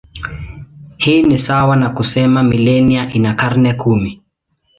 Hii 0.97 1.23
ni 1.23 1.37
sawa 1.37 1.75
na 1.75 1.89
kusema 1.89 2.43
milenia 2.43 3.13
ina 3.13 3.33
karne 3.33 3.73
kumi. 3.73 4.21